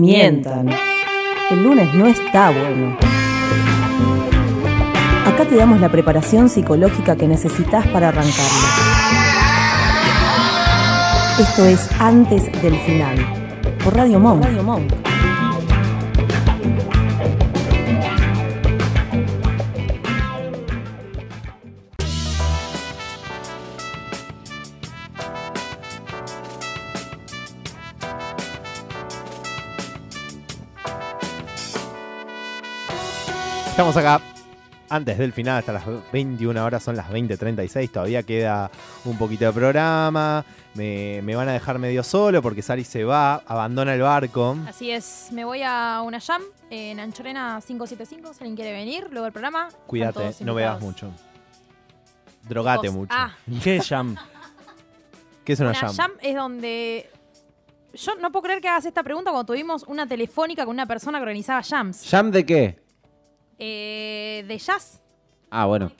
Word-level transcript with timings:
mientan. 0.00 0.68
El 1.50 1.62
lunes 1.62 1.92
no 1.94 2.06
está 2.06 2.50
bueno. 2.50 2.96
Acá 5.26 5.44
te 5.44 5.56
damos 5.56 5.80
la 5.80 5.90
preparación 5.90 6.48
psicológica 6.48 7.16
que 7.16 7.28
necesitas 7.28 7.86
para 7.88 8.08
arrancarlo. 8.08 8.68
Esto 11.38 11.64
es 11.64 11.88
Antes 11.98 12.44
del 12.62 12.76
Final, 12.80 13.16
por 13.82 13.96
Radio 13.96 14.20
Monk. 14.20 15.01
Estamos 33.72 33.96
acá 33.96 34.20
antes 34.90 35.16
del 35.16 35.32
final, 35.32 35.56
hasta 35.58 35.72
las 35.72 35.84
21 36.12 36.62
horas, 36.62 36.82
son 36.82 36.94
las 36.94 37.08
20.36. 37.10 37.90
Todavía 37.90 38.22
queda 38.22 38.70
un 39.06 39.16
poquito 39.16 39.46
de 39.46 39.52
programa. 39.52 40.44
Me, 40.74 41.20
me 41.22 41.34
van 41.34 41.48
a 41.48 41.52
dejar 41.52 41.78
medio 41.78 42.02
solo 42.02 42.42
porque 42.42 42.60
Sari 42.60 42.84
se 42.84 43.02
va, 43.02 43.36
abandona 43.46 43.94
el 43.94 44.02
barco. 44.02 44.58
Así 44.68 44.90
es, 44.90 45.28
me 45.32 45.46
voy 45.46 45.62
a 45.64 46.02
una 46.04 46.20
jam 46.20 46.42
en 46.68 47.00
Anchorena 47.00 47.60
575, 47.66 48.34
si 48.34 48.40
alguien 48.40 48.56
quiere 48.56 48.72
venir, 48.72 49.08
luego 49.10 49.26
el 49.26 49.32
programa. 49.32 49.68
Cuídate, 49.86 50.34
no 50.44 50.54
bebas 50.54 50.74
invitados. 50.74 50.82
mucho. 50.82 51.12
Drogate 52.46 52.88
Vos- 52.88 52.96
mucho. 52.96 53.14
Ah, 53.16 53.34
¿Qué 53.64 53.76
es 53.76 53.88
Jam? 53.88 54.14
¿Qué 55.44 55.54
es 55.54 55.60
una, 55.60 55.70
una 55.70 55.78
jam? 55.78 55.96
jam 55.96 56.10
es 56.20 56.36
donde... 56.36 57.10
Yo 57.94 58.14
no 58.16 58.30
puedo 58.30 58.42
creer 58.44 58.60
que 58.60 58.68
hagas 58.68 58.84
esta 58.84 59.02
pregunta 59.02 59.30
cuando 59.30 59.46
tuvimos 59.46 59.84
una 59.86 60.06
telefónica 60.06 60.64
con 60.66 60.74
una 60.74 60.86
persona 60.86 61.18
que 61.18 61.22
organizaba 61.22 61.62
jams. 61.62 62.06
¿Jam 62.10 62.30
de 62.30 62.44
qué? 62.46 62.81
Eh, 63.64 64.44
de 64.48 64.58
jazz. 64.58 65.00
Ah, 65.50 65.66
bueno. 65.66 65.92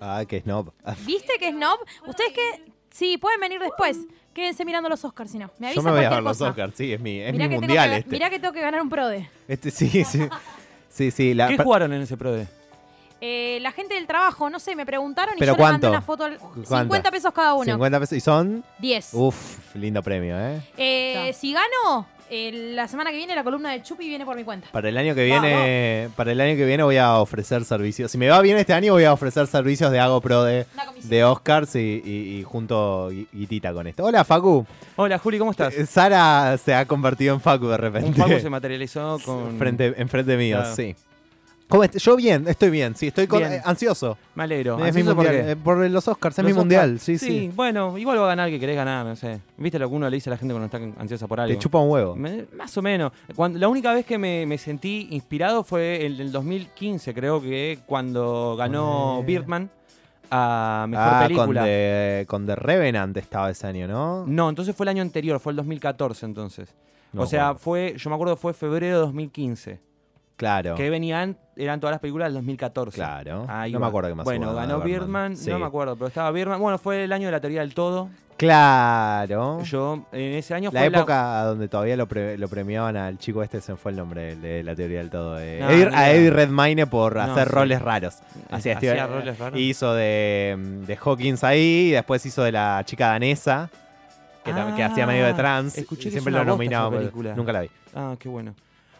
Ah, 0.00 0.22
qué 0.28 0.40
snob. 0.40 0.72
¿Viste 1.06 1.32
que 1.40 1.48
es 1.48 1.54
Snob? 1.54 1.80
Ustedes 2.06 2.32
que... 2.32 2.72
Sí, 2.90 3.18
pueden 3.18 3.40
venir 3.40 3.60
después. 3.60 3.98
Quédense 4.32 4.64
mirando 4.64 4.88
los 4.88 5.04
Oscars, 5.04 5.30
si 5.32 5.38
no. 5.38 5.50
Me 5.58 5.66
Yo 5.74 5.80
avisan 5.80 5.84
me 5.86 5.90
voy 5.90 6.04
a 6.04 6.10
ver 6.10 6.22
los 6.22 6.38
cosa. 6.38 6.50
Oscars, 6.50 6.74
sí, 6.76 6.92
es 6.92 7.00
mi, 7.00 7.18
es 7.20 7.32
Mirá 7.32 7.44
mi 7.46 7.50
tengo 7.50 7.60
mundial 7.62 7.90
que- 7.90 7.96
este. 7.98 8.10
Mirá 8.10 8.30
que 8.30 8.38
tengo 8.38 8.52
que 8.54 8.60
ganar 8.60 8.80
un 8.80 8.88
PRODE. 8.88 9.28
Este 9.48 9.70
sí, 9.70 10.04
sí. 10.04 10.20
Sí, 10.90 11.10
sí. 11.12 11.34
La, 11.34 11.48
¿Qué 11.48 11.58
jugaron 11.58 11.92
en 11.92 12.02
ese 12.02 12.16
PRODE? 12.16 12.48
Eh, 13.20 13.58
la 13.62 13.72
gente 13.72 13.94
del 13.94 14.06
trabajo, 14.06 14.48
no 14.48 14.60
sé, 14.60 14.76
me 14.76 14.86
preguntaron 14.86 15.34
y 15.36 15.38
¿Pero 15.40 15.52
yo 15.52 15.56
les 15.56 15.62
mandé 15.72 15.88
cuánto? 15.88 15.88
una 15.90 16.02
foto. 16.02 16.24
al- 16.24 16.38
¿Cuánto? 16.38 16.84
50 16.84 17.10
pesos 17.10 17.32
cada 17.32 17.54
uno. 17.54 17.64
50 17.64 18.00
pesos. 18.00 18.16
¿Y 18.16 18.20
son? 18.20 18.64
10. 18.78 19.10
Uf, 19.14 19.74
lindo 19.74 20.02
premio, 20.02 20.36
¿eh? 20.38 20.60
Eh, 20.76 21.32
si 21.36 21.52
gano, 21.52 22.06
eh, 22.30 22.72
la 22.76 22.86
semana 22.86 23.10
que 23.10 23.16
viene 23.16 23.34
la 23.34 23.42
columna 23.42 23.72
de 23.72 23.82
Chupi 23.82 24.06
viene 24.06 24.24
por 24.24 24.36
mi 24.36 24.44
cuenta. 24.44 24.68
Para 24.70 24.88
el 24.88 24.96
año 24.96 25.16
que 25.16 25.24
viene, 25.24 26.10
para 26.14 26.30
el 26.30 26.40
año 26.40 26.56
que 26.56 26.64
viene 26.64 26.84
voy 26.84 26.96
a 26.98 27.16
ofrecer 27.18 27.64
servicios. 27.64 28.12
Si 28.12 28.18
me 28.18 28.28
va 28.28 28.40
bien 28.40 28.56
este 28.56 28.72
año 28.72 28.92
voy 28.92 29.02
a 29.02 29.12
ofrecer 29.12 29.48
servicios 29.48 29.90
de 29.90 29.98
Hago 29.98 30.20
Pro 30.20 30.44
de, 30.44 30.66
Una 30.74 30.86
comisión. 30.86 31.10
de 31.10 31.24
Oscars 31.24 31.74
y, 31.74 32.00
y- 32.04 32.38
y 32.38 32.42
junto 32.44 33.10
gui- 33.10 33.26
guitita 33.32 33.72
con 33.72 33.88
esto. 33.88 34.04
Hola 34.04 34.22
Facu. 34.24 34.64
Hola 34.94 35.18
Juli, 35.18 35.38
¿cómo 35.40 35.50
estás? 35.50 35.74
Eh, 35.74 35.86
Sara 35.86 36.56
se 36.56 36.72
ha 36.72 36.86
convertido 36.86 37.34
en 37.34 37.40
Facu 37.40 37.66
de 37.66 37.78
repente. 37.78 38.08
Un 38.10 38.14
Facu 38.14 38.38
se 38.38 38.48
materializó 38.50 39.18
con... 39.24 39.58
frente, 39.58 39.94
enfrente 39.96 40.36
mío, 40.36 40.58
Claro. 40.58 40.76
sí. 40.76 40.94
¿Cómo 41.68 41.84
est- 41.84 41.98
Yo 41.98 42.16
bien, 42.16 42.46
estoy 42.48 42.70
bien, 42.70 42.96
sí, 42.96 43.08
estoy 43.08 43.26
con- 43.26 43.40
Bien. 43.40 43.52
eh, 43.54 43.62
ansioso. 43.64 44.16
Me 44.34 44.44
alegro. 44.44 44.74
Es 44.74 44.80
mi 44.80 44.86
¿Ansioso 45.00 45.14
por 45.16 45.24
mundial, 45.26 45.48
eh, 45.50 45.56
por 45.56 45.90
los 45.90 46.08
Oscars, 46.08 46.38
es 46.38 46.44
mi 46.44 46.52
mundial, 46.54 46.98
sí, 46.98 47.18
sí. 47.18 47.50
bueno, 47.54 47.98
igual 47.98 48.18
va 48.18 48.24
a 48.24 48.28
ganar 48.28 48.48
el 48.48 48.54
que 48.54 48.60
querés 48.60 48.76
ganar, 48.76 49.04
no 49.04 49.14
sé. 49.16 49.40
¿Viste 49.58 49.78
lo 49.78 49.88
que 49.88 49.94
uno 49.94 50.08
le 50.08 50.16
dice 50.16 50.30
a 50.30 50.32
la 50.32 50.36
gente 50.38 50.54
cuando 50.54 50.64
está 50.66 51.00
ansiosa 51.00 51.26
por 51.26 51.40
algo? 51.40 51.54
Te 51.54 51.58
chupa 51.60 51.78
un 51.78 51.90
huevo. 51.90 52.16
Me- 52.16 52.46
más 52.56 52.76
o 52.78 52.82
menos. 52.82 53.12
Cuando, 53.36 53.58
la 53.58 53.68
única 53.68 53.92
vez 53.92 54.06
que 54.06 54.16
me, 54.18 54.46
me 54.46 54.56
sentí 54.56 55.08
inspirado 55.10 55.62
fue 55.62 56.06
el 56.06 56.16
del 56.16 56.32
2015, 56.32 57.12
creo 57.12 57.40
que 57.42 57.80
cuando 57.86 58.56
ganó 58.56 59.20
Eh. 59.20 59.24
Birdman 59.26 59.70
a 60.30 60.86
Mejor 60.88 61.04
Ah, 61.06 61.18
con 61.20 61.28
Película. 61.28 61.64
The, 61.64 62.24
con 62.28 62.46
The 62.46 62.56
Revenant 62.56 63.16
estaba 63.16 63.50
ese 63.50 63.66
año, 63.66 63.86
¿no? 63.88 64.24
No, 64.26 64.48
entonces 64.48 64.74
fue 64.74 64.84
el 64.84 64.88
año 64.88 65.02
anterior, 65.02 65.38
fue 65.40 65.52
el 65.52 65.56
2014 65.56 66.26
entonces. 66.26 66.74
No 67.12 67.22
o 67.22 67.26
sea, 67.26 67.54
fue, 67.54 67.94
yo 67.96 68.10
me 68.10 68.14
acuerdo 68.16 68.36
fue 68.36 68.52
febrero 68.52 68.96
de 68.96 69.00
2015. 69.02 69.80
Claro. 70.38 70.74
Que 70.76 70.88
venían, 70.88 71.36
eran 71.56 71.80
todas 71.80 71.92
las 71.92 72.00
películas 72.00 72.28
del 72.28 72.34
2014. 72.34 72.94
Claro. 72.94 73.44
Ahí 73.48 73.72
no 73.72 73.80
va. 73.80 73.86
me 73.86 73.88
acuerdo 73.90 74.08
qué 74.08 74.14
más 74.14 74.24
Bueno, 74.24 74.54
ganó 74.54 74.80
Birdman, 74.80 75.36
Sí. 75.36 75.50
no 75.50 75.58
me 75.58 75.66
acuerdo, 75.66 75.96
pero 75.96 76.08
estaba 76.08 76.30
Birdman. 76.30 76.60
Bueno, 76.60 76.78
fue 76.78 77.04
el 77.04 77.12
año 77.12 77.26
de 77.26 77.32
la 77.32 77.40
teoría 77.40 77.60
del 77.60 77.74
todo. 77.74 78.08
Claro. 78.36 79.62
Yo, 79.64 80.04
en 80.12 80.34
ese 80.34 80.54
año 80.54 80.70
La 80.72 80.80
fue 80.80 80.86
época 80.88 81.42
donde 81.42 81.66
todavía 81.68 81.96
lo, 81.96 82.06
pre- 82.06 82.38
lo 82.38 82.46
premiaban 82.48 82.96
al 82.96 83.18
chico 83.18 83.42
este, 83.42 83.60
se 83.60 83.74
fue 83.76 83.90
el 83.90 83.96
nombre 83.96 84.36
de 84.36 84.62
la 84.62 84.74
teoría 84.76 84.98
del 84.98 85.10
todo. 85.10 85.38
eh, 85.40 85.58
No, 85.60 85.70
Eddie- 85.70 85.90
ni 85.90 85.96
a. 85.96 86.10
Eddie 86.12 86.30
Redmayne 86.30 86.86
por 86.86 87.16
No, 87.16 87.22
hacer 87.22 87.48
sí. 87.48 87.54
roles 87.54 87.82
raros. 87.82 88.14
Hacía 88.50 88.76
Hacía 88.78 89.06
roles 89.06 89.38
raros. 89.38 89.58
Hizo 89.58 89.92
de, 89.94 90.56
de 90.86 90.98
Hawkins 91.04 91.42
ahí, 91.44 91.88
y 91.88 91.90
después 91.90 92.24
hizo 92.26 92.42
de 92.44 92.52
la 92.52 92.80
chica 92.84 93.08
danesa, 93.08 93.70
que, 94.44 94.52
que 94.76 94.82
hacía 94.84 95.06
medio 95.06 95.24
de 95.24 95.32
Ah, 95.32 95.36
trans. 95.36 95.76
escuché 95.76 96.04
que 96.04 96.10
siempre 96.12 96.32
lo 96.32 96.44
nominaba. 96.44 96.90
Nunca 97.36 97.52
la 97.52 97.60
vi. 97.62 97.70
Ah, 97.94 98.14
qué 98.18 98.28
bueno. 98.28 98.54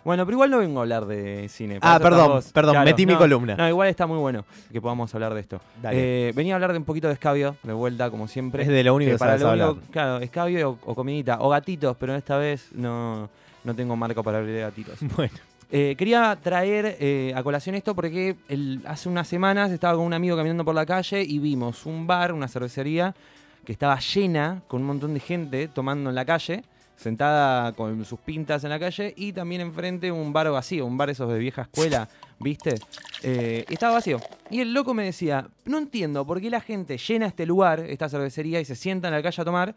Bueno, 0.08 0.24
pero 0.24 0.36
igual 0.36 0.50
no 0.50 0.56
vengo 0.60 0.78
a 0.78 0.82
hablar 0.84 1.04
de 1.04 1.50
cine. 1.50 1.78
Ah, 1.82 1.98
perdón, 2.00 2.28
vos. 2.28 2.50
perdón, 2.50 2.82
metí 2.82 3.04
mi 3.04 3.12
no, 3.12 3.19
columna. 3.19 3.56
No, 3.56 3.69
igual 3.69 3.88
está 3.88 4.06
muy 4.06 4.16
bueno 4.16 4.42
que 4.72 4.80
podamos 4.80 5.14
hablar 5.14 5.34
de 5.34 5.41
esto. 5.41 5.60
Eh, 5.91 6.32
venía 6.34 6.54
a 6.54 6.56
hablar 6.56 6.72
de 6.72 6.78
un 6.78 6.84
poquito 6.86 7.08
de 7.08 7.12
escabio, 7.12 7.56
de 7.62 7.74
vuelta, 7.74 8.10
como 8.10 8.26
siempre. 8.26 8.62
Es 8.62 8.69
de 8.70 8.82
lo 8.82 8.94
único 8.94 9.12
que 9.12 9.19
para 9.19 9.32
sabes 9.38 9.42
lo 9.42 9.50
único- 9.50 9.66
hablar. 9.66 9.91
Claro, 9.91 10.19
escabio 10.20 10.70
o, 10.82 10.92
o 10.92 10.94
comidita, 10.94 11.36
o 11.42 11.50
gatitos, 11.50 11.94
pero 12.00 12.14
esta 12.16 12.38
vez 12.38 12.70
no, 12.72 13.28
no 13.64 13.74
tengo 13.74 13.96
marco 13.96 14.22
para 14.22 14.38
hablar 14.38 14.50
de 14.54 14.60
gatitos. 14.62 14.98
Bueno. 15.14 15.34
Eh, 15.70 15.94
quería 15.98 16.34
traer 16.42 16.96
eh, 16.98 17.34
a 17.36 17.42
colación 17.42 17.75
esto 17.75 17.94
porque 17.94 18.34
el- 18.48 18.80
hace 18.86 19.10
unas 19.10 19.28
semanas 19.28 19.70
estaba 19.70 19.94
con 19.98 20.06
un 20.06 20.14
amigo 20.14 20.38
caminando 20.38 20.64
por 20.64 20.75
la 20.75 20.86
calle 20.86 21.22
y 21.22 21.38
vimos 21.38 21.84
un 21.84 22.06
bar, 22.06 22.32
una 22.32 22.48
cervecería, 22.48 23.14
que 23.66 23.72
estaba 23.72 23.98
llena 23.98 24.62
con 24.69 24.80
un 24.80 24.86
montón 24.86 25.12
de 25.12 25.20
gente 25.20 25.69
tomando 25.69 26.08
en 26.08 26.16
la 26.16 26.25
calle, 26.25 26.64
sentada 26.98 27.72
con 27.72 28.04
sus 28.04 28.19
pintas 28.19 28.64
en 28.64 28.70
la 28.70 28.78
calle, 28.78 29.14
y 29.16 29.32
también 29.32 29.60
enfrente 29.60 30.10
un 30.10 30.32
bar 30.32 30.50
vacío, 30.50 30.84
un 30.84 30.97
bar 30.98 31.09
esos 31.10 31.32
de 31.32 31.38
vieja 31.38 31.62
escuela, 31.62 32.09
¿viste? 32.41 32.75
Eh, 33.22 33.64
estaba 33.69 33.94
vacío. 33.94 34.20
Y 34.50 34.60
el 34.60 34.75
loco 34.75 34.94
me 34.94 35.04
decía, 35.04 35.47
no 35.64 35.78
entiendo 35.78 36.26
por 36.26 36.41
qué 36.41 36.50
la 36.50 36.60
gente 36.60 36.98
llena 36.98 37.26
este 37.26 37.47
lugar, 37.47 37.81
esta 37.81 38.08
cervecería, 38.08 38.60
y 38.60 38.64
se 38.64 38.75
sienta 38.75 39.08
en 39.08 39.14
la 39.14 39.22
calle 39.22 39.41
a 39.41 39.44
tomar. 39.44 39.75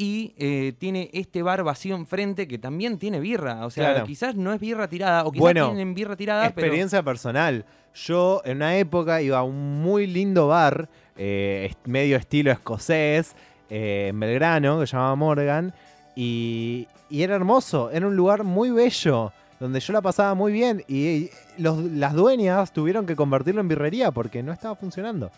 Y 0.00 0.32
eh, 0.38 0.74
tiene 0.78 1.10
este 1.12 1.42
bar 1.42 1.64
vacío 1.64 1.96
enfrente 1.96 2.46
que 2.46 2.56
también 2.56 2.98
tiene 2.98 3.18
birra. 3.18 3.66
O 3.66 3.70
sea, 3.70 3.90
Claro. 3.94 4.06
quizás 4.06 4.36
no 4.36 4.52
es 4.52 4.60
birra 4.60 4.86
tirada, 4.88 5.24
o 5.24 5.32
quizás 5.32 5.40
Bueno, 5.40 5.66
tienen 5.70 5.92
birra 5.92 6.14
tirada, 6.14 6.46
Experiencia 6.46 7.02
personal. 7.02 7.64
Yo 7.94 8.40
en 8.44 8.58
una 8.58 8.76
época 8.76 9.20
iba 9.20 9.38
a 9.38 9.42
un 9.42 9.82
muy 9.82 10.06
lindo 10.06 10.46
bar, 10.46 10.88
eh, 11.16 11.72
medio 11.84 12.16
estilo 12.16 12.52
escocés, 12.52 13.34
en 13.70 14.18
Belgrano, 14.20 14.78
que 14.78 14.86
se 14.86 14.92
llamaba 14.92 15.16
Morgan, 15.16 15.74
y, 16.20 16.88
y 17.08 17.22
era 17.22 17.36
hermoso, 17.36 17.90
era 17.92 18.06
un 18.08 18.16
lugar 18.16 18.42
muy 18.42 18.70
bello, 18.70 19.32
donde 19.60 19.78
yo 19.78 19.92
la 19.92 20.02
pasaba 20.02 20.34
muy 20.34 20.50
bien, 20.50 20.84
y 20.88 21.30
los- 21.58 21.78
las 21.78 22.12
dueñas 22.12 22.72
tuvieron 22.72 23.06
que 23.06 23.14
convertirlo 23.14 23.60
en 23.60 23.68
birrería 23.68 24.10
porque 24.10 24.42
no 24.42 24.52
estaba 24.52 24.74
funcionando. 24.74 25.30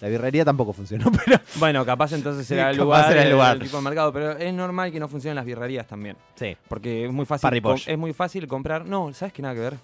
La 0.00 0.08
birrería 0.08 0.44
tampoco 0.44 0.72
funcionó, 0.72 1.10
pero 1.24 1.40
Bueno, 1.60 1.86
capaz 1.86 2.12
entonces 2.12 2.50
era 2.50 2.70
el 2.70 2.76
lugar, 2.76 3.12
era 3.12 3.22
el 3.22 3.30
lugar. 3.30 3.58
tipo 3.60 3.76
de 3.76 3.82
mercado, 3.84 4.12
pero 4.12 4.32
es 4.32 4.52
normal 4.52 4.90
que 4.90 4.98
no 4.98 5.06
funcionen 5.06 5.36
las 5.36 5.44
birrerías 5.44 5.86
también. 5.86 6.16
sí. 6.34 6.56
Porque 6.68 7.04
es 7.06 7.12
muy 7.12 7.24
fácil, 7.24 7.50
es 7.86 7.96
muy 7.98 8.12
fácil 8.12 8.48
comprar. 8.48 8.84
No, 8.84 9.12
¿sabes 9.12 9.32
qué 9.32 9.42
nada 9.42 9.54
que 9.54 9.60
ver? 9.60 9.74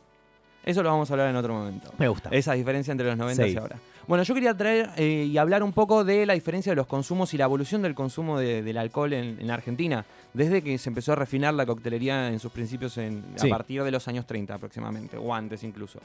Eso 0.64 0.82
lo 0.82 0.90
vamos 0.90 1.08
a 1.08 1.14
hablar 1.14 1.30
en 1.30 1.36
otro 1.36 1.54
momento. 1.54 1.90
Me 1.98 2.08
gusta. 2.08 2.28
Esa 2.32 2.52
diferencia 2.54 2.92
entre 2.92 3.06
los 3.06 3.16
90 3.16 3.44
Sí. 3.44 3.50
y 3.52 3.56
ahora. 3.56 3.76
Bueno, 4.10 4.24
yo 4.24 4.34
quería 4.34 4.52
traer 4.56 4.90
eh, 4.96 5.28
y 5.30 5.38
hablar 5.38 5.62
un 5.62 5.72
poco 5.72 6.02
de 6.02 6.26
la 6.26 6.34
diferencia 6.34 6.72
de 6.72 6.74
los 6.76 6.88
consumos 6.88 7.32
y 7.32 7.36
la 7.38 7.44
evolución 7.44 7.80
del 7.80 7.94
consumo 7.94 8.40
de- 8.40 8.60
del 8.60 8.76
alcohol 8.76 9.12
en, 9.12 9.40
en 9.40 9.50
Argentina, 9.52 10.04
desde 10.34 10.62
que 10.62 10.76
se 10.78 10.88
empezó 10.88 11.12
a 11.12 11.14
refinar 11.14 11.54
la 11.54 11.64
coctelería 11.64 12.26
en 12.26 12.40
sus 12.40 12.50
principios 12.50 12.98
en, 12.98 13.22
Sí. 13.36 13.46
a 13.46 13.50
partir 13.50 13.84
de 13.84 13.92
los 13.92 14.08
años 14.08 14.26
30 14.26 14.52
aproximadamente, 14.54 15.16
o 15.16 15.32
antes 15.32 15.62
incluso. 15.62 16.00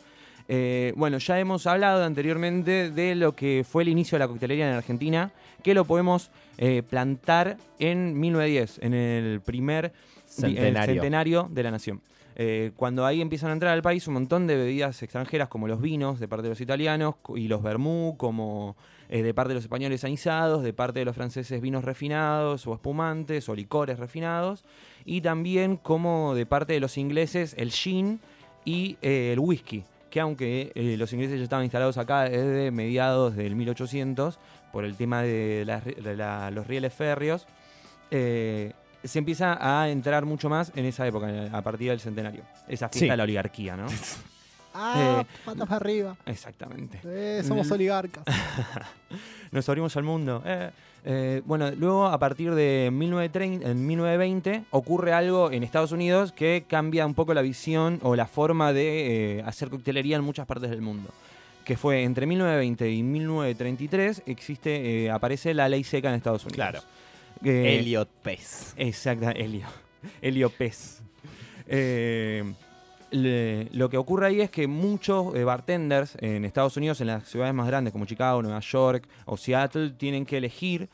Eh, 0.47 0.93
bueno, 0.95 1.17
ya 1.17 1.39
hemos 1.39 1.65
hablado 1.65 2.03
anteriormente 2.03 2.91
de 2.91 3.15
lo 3.15 3.35
que 3.35 3.65
fue 3.67 3.81
el 3.81 3.89
inicio 3.89 4.17
de 4.17 4.19
la 4.19 4.27
coctelería 4.27 4.69
en 4.69 4.75
Argentina, 4.75 5.31
que 5.63 5.73
lo 5.73 5.85
podemos 5.85 6.29
eh, 6.59 6.83
plantar 6.87 7.57
en 7.79 8.19
1910, 8.19 8.77
en 8.83 8.93
el 8.93 9.41
primer 9.41 9.85
el 10.43 10.75
centenario 10.77 11.47
de 11.49 11.63
la 11.63 11.71
nación. 11.71 12.01
Eh, 12.37 12.71
cuando 12.75 13.05
ahí 13.05 13.21
empiezan 13.21 13.51
a 13.51 13.53
entrar 13.53 13.73
al 13.73 13.81
país 13.81 14.05
un 14.09 14.15
montón 14.15 14.45
de 14.45 14.57
bebidas 14.57 15.01
extranjeras 15.01 15.47
como 15.47 15.69
los 15.69 15.79
vinos 15.81 16.19
de 16.19 16.27
parte 16.27 16.43
de 16.43 16.49
los 16.49 16.59
italianos 16.59 17.15
y 17.33 17.47
los 17.47 17.63
vermú 17.63 18.15
como 18.17 18.75
eh, 19.07 19.23
de 19.23 19.33
parte 19.33 19.49
de 19.49 19.55
los 19.55 19.63
españoles 19.63 20.03
anizados, 20.03 20.61
de 20.61 20.73
parte 20.73 20.99
de 20.99 21.05
los 21.05 21.15
franceses 21.15 21.61
vinos 21.61 21.85
refinados 21.85 22.67
o 22.67 22.73
espumantes 22.73 23.47
o 23.47 23.55
licores 23.55 23.99
refinados 23.99 24.65
y 25.05 25.21
también 25.21 25.77
como 25.77 26.35
de 26.35 26.45
parte 26.45 26.73
de 26.73 26.81
los 26.81 26.97
ingleses 26.97 27.55
el 27.57 27.71
gin 27.71 28.19
y 28.65 28.97
eh, 29.01 29.31
el 29.31 29.39
whisky 29.39 29.85
que 30.09 30.19
aunque 30.19 30.71
los 30.97 31.11
ingleses 31.11 31.37
ya 31.37 31.43
estaban 31.43 31.65
instalados 31.65 31.97
acá 31.97 32.23
desde 32.23 32.71
mediados 32.71 33.35
del 33.35 33.55
1800 33.55 34.39
por 34.71 34.85
el 34.85 34.95
tema 34.95 35.21
de, 35.21 35.65
los 36.53 36.67
rieles 36.67 36.93
férreos, 36.93 37.47
se 39.07 39.19
empieza 39.19 39.57
a 39.59 39.89
entrar 39.89 40.25
mucho 40.25 40.49
más 40.49 40.71
en 40.75 40.85
esa 40.85 41.05
época, 41.07 41.27
a 41.51 41.61
partir 41.61 41.89
del 41.89 41.99
centenario. 41.99 42.43
Esa 42.67 42.89
fiesta 42.89 42.99
Sí. 43.05 43.09
de 43.09 43.17
la 43.17 43.23
oligarquía, 43.23 43.75
¿no? 43.77 43.87
Ah, 44.77 45.21
Eh, 45.21 45.25
patas 45.45 45.67
para 45.69 45.77
arriba. 45.77 46.17
Exactamente. 46.25 46.99
Eh, 47.05 47.41
somos 47.47 47.71
oligarcas. 47.71 48.25
Nos 49.51 49.67
abrimos 49.69 49.95
al 49.97 50.03
mundo. 50.03 50.41
eh. 50.45 50.69
Eh, 51.07 51.43
bueno, 51.45 51.69
luego 51.71 52.07
a 52.07 52.17
partir 52.17 52.53
de 52.55 52.89
1930, 52.91 53.69
en 53.69 53.85
1920 53.85 54.63
ocurre 54.71 55.13
algo 55.13 55.51
en 55.51 55.63
Estados 55.63 55.91
Unidos 55.91 56.31
que 56.31 56.65
cambia 56.67 57.05
un 57.05 57.13
poco 57.13 57.33
la 57.35 57.43
visión 57.43 57.99
o 58.01 58.15
la 58.15 58.25
forma 58.25 58.73
de 58.73 59.43
hacer 59.45 59.69
coctelería 59.69 60.15
en 60.17 60.23
muchas 60.23 60.47
partes 60.47 60.71
del 60.71 60.81
mundo. 60.81 61.11
Que 61.63 61.77
fue 61.77 62.03
entre 62.03 62.25
1920 62.25 62.89
y 62.91 63.03
1933 63.03 64.23
existe, 64.25 65.05
eh, 65.05 65.11
aparece 65.11 65.53
la 65.53 65.69
ley 65.69 65.83
seca 65.83 66.09
en 66.09 66.15
Estados 66.15 66.43
Unidos. 66.43 66.55
Claro. 66.55 66.79
Eh, 67.45 67.79
Elliot 67.79 68.09
Pez. 68.23 68.73
Exacta, 68.77 69.31
Helio. 69.31 69.67
Helio 70.21 70.49
Pez. 70.49 71.01
Eh, 71.67 72.43
le- 73.11 73.69
lo 73.71 73.89
que 73.89 73.97
ocurre 73.97 74.27
ahí 74.27 74.41
es 74.41 74.49
que 74.49 74.67
muchos 74.67 75.33
eh, 75.35 75.43
bartenders 75.43 76.17
en 76.19 76.45
Estados 76.45 76.75
Unidos, 76.77 77.01
en 77.01 77.07
las 77.07 77.27
ciudades 77.27 77.53
más 77.53 77.67
grandes 77.67 77.91
como 77.93 78.05
Chicago, 78.05 78.41
Nueva 78.41 78.59
York 78.59 79.07
o 79.25 79.37
Seattle, 79.37 79.91
tienen 79.91 80.25
que 80.25 80.37
elegir 80.37 80.89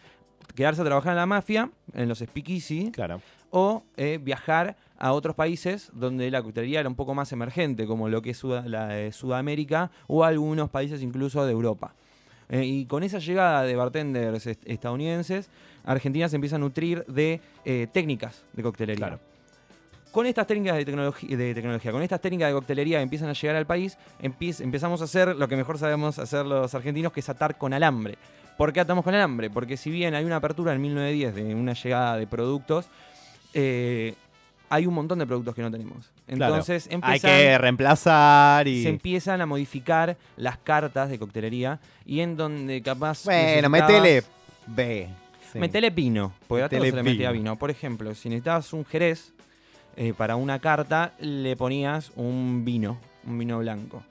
quedarse 0.56 0.81
a 0.81 0.86
trabajar 0.86 1.12
en 1.13 1.18
la 1.18 1.25
mafia, 1.25 1.71
en 1.94 2.09
los 2.09 2.19
speakeasy, 2.19 2.92
Claro. 2.92 3.21
o 3.51 3.83
eh, 3.98 4.19
viajar 4.21 4.75
a 4.98 5.13
otros 5.13 5.36
países 5.36 5.89
donde 5.94 6.30
la 6.30 6.44
coctelería 6.44 6.81
era 6.81 6.89
un 6.89 6.95
poco 6.95 7.15
más 7.15 7.31
emergente, 7.31 7.88
como 7.88 8.07
lo 8.09 8.21
que 8.21 8.31
es 8.31 8.38
Sud- 8.38 8.65
la 8.65 8.88
de 8.88 9.12
Sudamérica 9.13 9.92
o 10.07 10.24
algunos 10.24 10.69
países 10.69 11.01
incluso 11.01 11.45
de 11.45 11.51
Europa. 11.53 11.95
Eh, 12.51 12.63
y 12.65 12.86
con 12.86 13.01
esa 13.03 13.18
llegada 13.19 13.63
de 13.63 13.75
bartenders 13.75 14.45
est- 14.45 14.62
estadounidenses, 14.68 15.50
Argentina 15.86 16.30
se 16.30 16.36
empieza 16.36 16.57
a 16.57 16.59
nutrir 16.59 17.03
de 17.06 17.39
eh, 17.65 17.88
técnicas 17.92 18.44
de 18.53 18.62
coctelería. 18.62 19.07
Claro. 19.07 19.19
Con 20.12 20.25
estas 20.25 20.45
técnicas 20.45 20.75
de, 20.75 20.83
tecnología, 20.83 21.92
con 21.94 22.01
estas 22.03 22.19
técnicas 22.19 22.50
de 22.50 22.53
coctelería 22.53 22.98
que 22.98 23.03
empiezan 23.03 23.30
a 23.30 23.33
llegar 23.33 23.56
al 23.56 23.65
país, 23.65 23.98
empezamos 24.19 25.00
a 25.00 25.06
hacer 25.06 25.36
lo 25.38 25.48
que 25.48 25.56
mejor 25.56 25.77
sabemos 25.77 26.19
hacer 26.19 26.45
los 26.45 26.75
argentinos, 26.75 27.13
que 27.13 27.21
es 27.21 27.30
atar 27.30 27.57
con 27.57 27.71
alambre. 27.74 28.18
¿Por 28.57 28.74
qué 28.74 28.81
atamos 28.81 29.06
con 29.06 29.15
alambre? 29.15 29.50
Porque 29.50 29.77
si 29.77 29.89
bien 29.89 30.13
hay 30.13 30.25
una 30.25 30.36
apertura 30.36 30.74
en 30.74 30.81
1910 30.81 31.33
de 31.33 31.56
una 31.56 31.71
llegada 31.74 32.18
de 32.18 32.27
productos, 32.27 32.88
eh, 33.53 34.15
hay 34.71 34.88
un 34.88 34.94
montón 34.94 35.19
de 35.19 35.27
productos 35.27 35.53
que 35.53 35.62
no 35.62 35.69
tenemos. 35.69 36.09
Claro. 36.25 36.56
Entonces 36.56 36.88
Hay 36.88 36.95
empiezan, 36.95 37.29
que 37.29 37.57
reemplazar 37.57 38.68
y. 38.69 38.83
se 38.83 38.89
empiezan 38.89 39.41
a 39.41 39.45
modificar 39.45 40.15
las 40.38 40.57
cartas 40.57 41.09
de 41.09 41.19
coctelería 41.19 41.79
y 42.06 42.21
en 42.21 42.38
donde 42.38 42.81
capaz... 42.81 43.25
Bueno, 43.25 43.69
metele 43.69 44.23
B. 44.68 45.09
Sí. 45.51 45.59
Metele 45.59 45.89
vino, 45.89 46.33
porque 46.47 46.63
a 46.63 46.69
todo 46.69 46.79
Metele 46.79 46.91
se 46.91 46.95
le 46.95 47.03
metía 47.03 47.31
vino. 47.31 47.51
vino. 47.51 47.59
Por 47.59 47.69
ejemplo, 47.69 48.15
si 48.15 48.29
necesitabas 48.29 48.71
un 48.71 48.85
jerez 48.85 49.33
eh, 49.97 50.13
para 50.15 50.38
una 50.38 50.59
carta, 50.59 51.12
le 51.19 51.57
ponías 51.57 52.13
un 52.15 52.63
vino, 52.63 52.97
un 53.27 53.38
vino 53.38 53.59
blanco. 53.59 54.03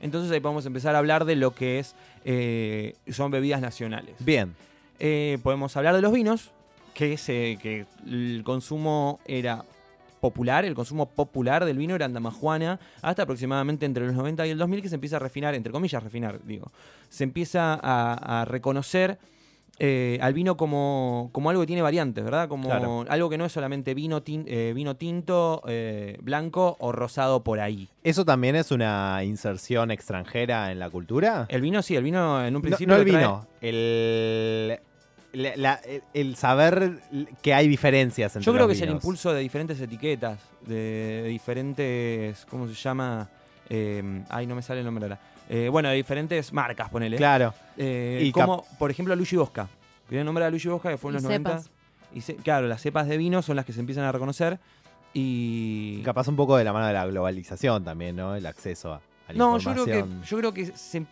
Entonces 0.00 0.32
ahí 0.32 0.40
podemos 0.40 0.66
empezar 0.66 0.96
a 0.96 0.98
hablar 0.98 1.24
de 1.24 1.36
lo 1.36 1.54
que 1.54 1.78
es 1.78 1.94
eh, 2.24 2.96
son 3.12 3.30
bebidas 3.30 3.60
nacionales. 3.60 4.16
Bien. 4.18 4.56
Eh, 4.98 5.38
podemos 5.44 5.76
hablar 5.76 5.94
de 5.94 6.02
los 6.02 6.12
vinos, 6.12 6.50
que, 6.94 7.16
se, 7.16 7.58
que 7.62 7.86
el 8.06 8.42
consumo 8.44 9.20
era 9.24 9.64
popular, 10.20 10.64
el 10.64 10.74
consumo 10.74 11.06
popular 11.06 11.64
del 11.64 11.78
vino 11.78 11.94
era 11.94 12.06
en 12.06 12.12
Damajuana, 12.12 12.78
hasta 13.02 13.22
aproximadamente 13.22 13.86
entre 13.86 14.06
los 14.06 14.14
90 14.14 14.46
y 14.46 14.50
el 14.50 14.58
2000 14.58 14.82
que 14.82 14.88
se 14.88 14.94
empieza 14.96 15.16
a 15.16 15.20
refinar, 15.20 15.54
entre 15.54 15.72
comillas 15.72 16.02
refinar, 16.02 16.40
digo, 16.44 16.70
se 17.08 17.24
empieza 17.24 17.74
a, 17.82 18.40
a 18.42 18.44
reconocer 18.44 19.18
eh, 19.82 20.18
al 20.20 20.34
vino 20.34 20.58
como, 20.58 21.30
como 21.32 21.48
algo 21.48 21.62
que 21.62 21.66
tiene 21.66 21.80
variantes, 21.80 22.22
¿verdad? 22.22 22.48
Como 22.48 22.68
Claro. 22.68 23.06
algo 23.08 23.30
que 23.30 23.38
no 23.38 23.46
es 23.46 23.52
solamente 23.52 23.94
vino, 23.94 24.22
tin- 24.22 24.44
eh, 24.46 24.72
vino 24.74 24.96
tinto, 24.96 25.62
eh, 25.66 26.18
blanco 26.20 26.76
o 26.80 26.92
rosado 26.92 27.42
por 27.42 27.60
ahí. 27.60 27.88
¿Eso 28.04 28.26
también 28.26 28.56
es 28.56 28.70
una 28.72 29.24
inserción 29.24 29.90
extranjera 29.90 30.70
en 30.70 30.80
la 30.80 30.90
cultura? 30.90 31.46
El 31.48 31.62
vino 31.62 31.80
sí, 31.80 31.96
el 31.96 32.02
vino 32.04 32.44
en 32.44 32.56
un 32.56 32.60
principio... 32.60 32.94
no 32.94 33.00
el 33.00 33.08
trae- 33.08 33.16
vino, 33.20 33.46
el, 33.62 34.78
la- 35.32 35.56
la- 35.56 35.80
el- 36.14 36.36
saber 36.36 37.00
que 37.42 37.54
hay 37.54 37.68
diferencias 37.68 38.34
entre 38.36 38.44
Yo 38.46 38.52
creo 38.52 38.66
los 38.66 38.72
que 38.76 38.82
es 38.82 38.88
el 38.88 38.94
impulso 38.94 39.32
de 39.32 39.40
diferentes 39.40 39.80
etiquetas, 39.80 40.38
de, 40.66 41.24
diferentes, 41.28 42.46
¿cómo 42.50 42.66
se 42.68 42.74
llama? 42.74 43.28
Eh, 43.68 44.24
ay, 44.28 44.46
no 44.46 44.54
me 44.54 44.62
sale 44.62 44.80
el 44.80 44.86
nombre 44.86 45.04
ahora. 45.04 45.18
Eh, 45.48 45.68
bueno, 45.68 45.88
de 45.88 45.96
diferentes 45.96 46.52
marcas, 46.52 46.88
ponele. 46.90 47.16
Claro. 47.16 47.52
Eh, 47.76 48.20
Y 48.24 48.32
como, 48.32 48.64
por 48.78 48.90
ejemplo, 48.90 49.14
Luigi 49.16 49.36
Bosca. 49.36 49.68
Que 50.08 50.22
nombre 50.24 50.44
a 50.44 50.50
Luigi 50.50 50.68
Bosca, 50.68 50.90
que 50.90 50.96
fue 50.98 51.10
en 51.10 51.14
Y 51.14 51.16
los 51.16 51.22
90. 51.24 51.50
cepas. 51.58 51.70
Y 52.12 52.20
ce- 52.20 52.36
claro, 52.36 52.66
las 52.66 52.80
cepas 52.80 53.06
de 53.08 53.16
vino 53.16 53.42
son 53.42 53.56
las 53.56 53.64
que 53.64 53.72
se 53.72 53.80
empiezan 53.80 54.04
a 54.04 54.12
reconocer. 54.12 54.58
Y. 55.14 55.98
Y 56.00 56.02
capaz 56.04 56.28
un 56.28 56.36
poco 56.36 56.56
de 56.56 56.64
la 56.64 56.72
mano 56.72 56.86
de 56.86 56.92
la 56.92 57.06
globalización 57.06 57.84
también, 57.84 58.16
¿no? 58.16 58.34
El 58.34 58.46
acceso 58.46 58.92
a, 58.92 58.96
a 59.28 59.32
la 59.32 59.38
No, 59.38 59.58
yo 59.58 59.72
creo 59.72 59.84
que, 59.86 60.04
yo 60.26 60.38
creo 60.38 60.54
que 60.54 60.66
se, 60.66 61.04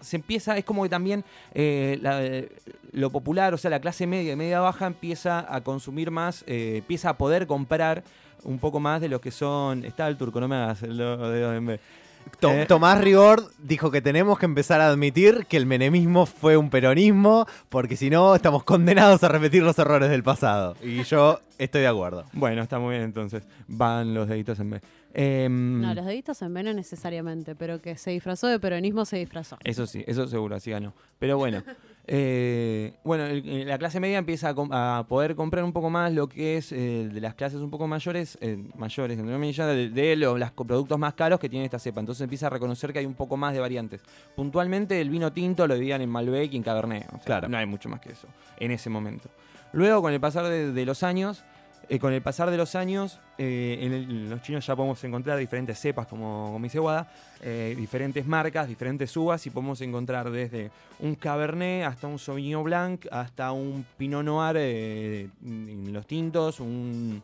se 0.00 0.16
empieza, 0.16 0.56
es 0.56 0.64
como 0.64 0.82
que 0.82 0.88
también 0.88 1.24
eh, 1.54 2.48
lo 2.92 3.10
popular, 3.10 3.54
o 3.54 3.58
sea, 3.58 3.70
la 3.70 3.80
clase 3.80 4.06
media 4.06 4.32
y 4.32 4.36
media 4.36 4.60
baja 4.60 4.86
empieza 4.86 5.46
a 5.52 5.62
consumir 5.62 6.10
más, 6.10 6.44
eh, 6.46 6.76
empieza 6.78 7.10
a 7.10 7.16
poder 7.18 7.46
comprar 7.46 8.04
un 8.44 8.58
poco 8.58 8.78
más 8.80 9.00
de 9.00 9.08
lo 9.08 9.20
que 9.20 9.30
son. 9.30 9.84
Está 9.84 10.06
el 10.08 10.16
turco, 10.16 10.40
no 10.40 10.48
me 10.48 10.56
hagas 10.56 10.82
B. 10.82 10.88
To- 10.88 11.78
Eh. 12.42 12.66
Tomás 12.68 13.00
Rigord 13.00 13.44
dijo 13.58 13.90
que 13.90 14.02
tenemos 14.02 14.38
que 14.38 14.44
empezar 14.44 14.80
a 14.80 14.88
admitir 14.88 15.46
que 15.46 15.56
el 15.56 15.66
menemismo 15.66 16.26
fue 16.26 16.56
un 16.56 16.70
peronismo, 16.70 17.46
porque 17.68 17.96
si 17.96 18.10
no 18.10 18.34
estamos 18.34 18.64
condenados 18.64 19.22
a 19.24 19.28
repetir 19.28 19.62
los 19.62 19.78
errores 19.78 20.10
del 20.10 20.22
pasado. 20.22 20.76
Y 20.82 21.02
yo 21.04 21.40
estoy 21.58 21.82
de 21.82 21.88
acuerdo. 21.88 22.24
Bueno, 22.32 22.62
está 22.62 22.78
muy 22.78 22.90
bien 22.92 23.02
entonces. 23.02 23.44
Van 23.66 24.14
los 24.14 24.28
deditos 24.28 24.58
en 24.60 24.70
B. 24.70 24.80
Em, 25.14 25.80
No, 25.80 25.94
los 25.94 26.04
deditos 26.04 26.42
en 26.42 26.52
B 26.52 26.62
no 26.62 26.74
necesariamente, 26.74 27.54
pero 27.54 27.80
que 27.80 27.96
se 27.96 28.10
disfrazó 28.10 28.48
de 28.48 28.58
peronismo 28.58 29.04
se 29.04 29.16
disfrazó. 29.18 29.56
Eso 29.64 29.86
sí, 29.86 30.04
eso 30.06 30.26
seguro, 30.26 30.56
así 30.56 30.70
ganó. 30.70 30.92
Pero 31.18 31.38
bueno, 31.38 31.62
eh, 32.06 32.92
bueno, 33.02 33.24
el- 33.24 33.48
eh, 33.48 33.64
la 33.64 33.78
clase 33.78 33.98
media 34.00 34.18
empieza 34.18 34.54
a, 34.56 35.04
poder 35.08 35.34
comprar 35.34 35.64
un 35.64 35.72
poco 35.72 35.88
más 35.90 36.12
lo 36.12 36.28
que 36.28 36.56
es 36.56 36.70
eh, 36.72 37.08
de 37.12 37.20
las 37.20 37.34
clases 37.34 37.60
un 37.60 37.70
poco 37.70 37.86
mayores, 37.86 38.36
eh, 38.40 38.62
mayores, 38.76 39.18
entre 39.18 39.32
comillas, 39.34 39.66
de, 39.68 39.88
de 39.88 40.16
los 40.16 40.50
productos 40.52 40.98
más 40.98 41.14
caros 41.14 41.40
que 41.40 41.48
tiene 41.48 41.64
esta 41.64 41.78
cepa. 41.78 42.00
Entonces 42.00 42.22
empieza 42.22 42.46
a 42.48 42.50
reconocer 42.50 42.92
que 42.92 42.98
hay 42.98 43.06
un 43.06 43.14
poco 43.14 43.36
más 43.36 43.54
de 43.54 43.60
variantes. 43.60 44.02
Puntualmente 44.36 45.00
el 45.00 45.08
vino 45.10 45.32
tinto 45.32 45.66
lo 45.66 45.74
dividían 45.74 46.02
en 46.02 46.10
Malbec 46.10 46.52
y 46.52 46.56
en 46.56 46.62
Cabernet. 46.62 47.06
O 47.08 47.10
sea, 47.16 47.20
Claro. 47.24 47.48
No 47.48 47.56
hay 47.56 47.66
mucho 47.66 47.88
más 47.88 48.00
que 48.00 48.12
eso 48.12 48.28
en 48.58 48.70
ese 48.70 48.90
momento. 48.90 49.28
Luego, 49.72 50.02
con 50.02 50.12
el 50.12 50.20
pasar 50.20 50.46
de, 50.46 50.72
de 50.72 50.86
los 50.86 51.02
años, 51.02 51.44
eh, 51.88 51.98
con 51.98 52.12
el 52.12 52.22
pasar 52.22 52.50
de 52.50 52.56
los 52.56 52.74
años, 52.74 53.20
eh, 53.38 53.78
en 53.80 53.92
el- 53.92 54.30
los 54.30 54.42
chinos 54.42 54.66
ya 54.66 54.74
podemos 54.76 55.02
encontrar 55.04 55.38
diferentes 55.38 55.78
cepas, 55.78 56.06
como, 56.06 56.50
como 56.52 56.62
dice 56.64 56.80
Wada, 56.80 57.12
eh, 57.42 57.74
diferentes 57.76 58.26
marcas, 58.26 58.68
diferentes 58.68 59.16
uvas, 59.16 59.46
y 59.46 59.50
podemos 59.50 59.80
encontrar 59.80 60.30
desde 60.30 60.70
un 61.00 61.14
Cabernet 61.14 61.84
hasta 61.84 62.06
un 62.06 62.18
Sauvignon 62.18 62.64
Blanc, 62.64 63.06
hasta 63.10 63.52
un 63.52 63.84
Pinot 63.96 64.24
Noir 64.24 64.56
en 64.56 65.92
los 65.92 66.06
tintos, 66.06 66.60
un, 66.60 67.22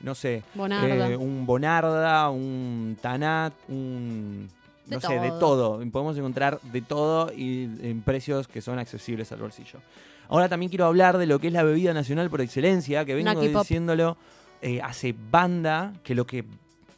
no 0.00 0.14
sé, 0.14 0.42
Bonarda. 0.54 1.16
un 1.18 1.46
Bonarda, 1.46 2.30
un 2.30 2.96
Tanat, 3.00 3.52
un... 3.68 4.48
No 4.92 5.00
sé, 5.00 5.18
de 5.18 5.30
todo. 5.30 5.78
Podemos 5.90 6.16
encontrar 6.16 6.60
de 6.60 6.82
todo 6.82 7.32
y 7.32 7.64
en 7.82 8.02
precios 8.02 8.48
que 8.48 8.60
son 8.60 8.78
accesibles 8.78 9.32
al 9.32 9.40
bolsillo. 9.40 9.80
Ahora 10.28 10.48
también 10.48 10.70
quiero 10.70 10.86
hablar 10.86 11.18
de 11.18 11.26
lo 11.26 11.38
que 11.38 11.48
es 11.48 11.52
la 11.52 11.62
bebida 11.62 11.92
nacional 11.92 12.30
por 12.30 12.40
excelencia, 12.40 13.04
que 13.04 13.14
vengo 13.14 13.32
Naki 13.32 13.48
diciéndolo 13.48 14.16
eh, 14.62 14.80
hace 14.80 15.14
banda, 15.30 15.92
que 16.02 16.14
lo 16.14 16.26
que 16.26 16.44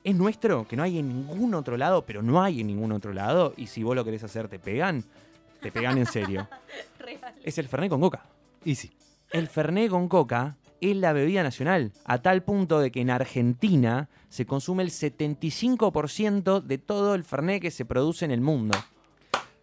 es 0.04 0.14
nuestro, 0.14 0.68
que 0.68 0.76
no 0.76 0.82
hay 0.82 0.98
en 0.98 1.08
ningún 1.08 1.54
otro 1.54 1.76
lado, 1.76 2.04
pero 2.04 2.22
no 2.22 2.42
hay 2.42 2.60
en 2.60 2.66
ningún 2.66 2.92
otro 2.92 3.12
lado, 3.12 3.54
y 3.56 3.66
si 3.66 3.82
vos 3.82 3.96
lo 3.96 4.04
querés 4.04 4.22
hacer, 4.22 4.48
te 4.48 4.58
pegan, 4.58 5.02
te 5.60 5.72
pegan 5.72 5.98
en 5.98 6.06
serio. 6.06 6.48
Es 7.42 7.58
el 7.58 7.68
Fernet 7.68 7.90
con 7.90 8.00
coca. 8.00 8.24
Y 8.64 8.74
sí. 8.76 8.90
El 9.30 9.48
Fernet 9.48 9.90
con 9.90 10.08
coca 10.08 10.56
es 10.90 10.96
la 10.96 11.12
bebida 11.12 11.42
nacional, 11.42 11.92
a 12.04 12.18
tal 12.22 12.42
punto 12.42 12.80
de 12.80 12.90
que 12.90 13.00
en 13.00 13.10
Argentina 13.10 14.08
se 14.28 14.46
consume 14.46 14.82
el 14.82 14.90
75% 14.90 16.60
de 16.62 16.78
todo 16.78 17.14
el 17.14 17.24
Fernet 17.24 17.62
que 17.62 17.70
se 17.70 17.84
produce 17.84 18.24
en 18.24 18.30
el 18.30 18.40
mundo. 18.40 18.76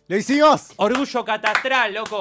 ¡Lo 0.07 0.17
hicimos! 0.17 0.73
Orgullo 0.77 1.23
catastral, 1.25 1.93
loco. 1.93 2.19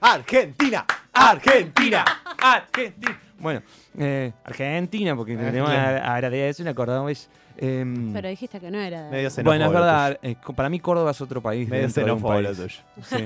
¡Argentina! 0.00 0.84
¡Argentina! 1.12 2.04
Argentina. 2.40 3.20
Bueno, 3.40 3.62
eh, 3.98 4.32
Argentina, 4.44 5.14
porque 5.14 5.36
tenemos 5.36 5.70
a 5.70 6.14
agradecer 6.14 6.64
una 6.64 6.72
acordamos. 6.72 7.28
em, 7.56 8.12
Pero 8.12 8.28
dijiste 8.28 8.58
que 8.60 8.70
no 8.70 8.78
era. 8.80 9.04
de- 9.04 9.10
Medio 9.10 9.30
bueno, 9.44 9.66
es 9.66 9.72
verdad, 9.72 10.18
eh, 10.22 10.36
para 10.56 10.68
mí 10.68 10.80
Córdoba 10.80 11.12
es 11.12 11.20
otro 11.20 11.40
país. 11.40 11.68
Medio 11.68 11.88
xenófobo 11.88 12.40
lo 12.40 12.52
tuyo. 12.54 12.68
Sí. 13.02 13.24